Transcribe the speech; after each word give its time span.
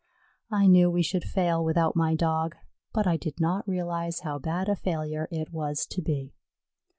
I 0.49 0.65
knew 0.65 0.89
we 0.89 1.03
should 1.03 1.23
fail 1.23 1.63
without 1.63 1.95
my 1.95 2.15
Dog, 2.15 2.55
but 2.91 3.05
I 3.05 3.17
did 3.17 3.39
not 3.39 3.67
realize 3.67 4.21
how 4.21 4.39
bad 4.39 4.67
a 4.67 4.75
failure 4.75 5.27
it 5.29 5.51
was 5.53 5.85
to 5.91 6.01
be. 6.01 6.33